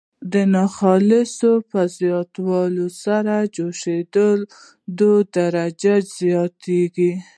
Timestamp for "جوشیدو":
3.55-5.11